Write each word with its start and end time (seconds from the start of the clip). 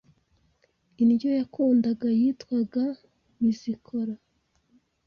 Indyo 1.03 1.29
yakundaga 1.39 2.07
yitwaga 2.19 2.83
Bizikora 3.39 4.13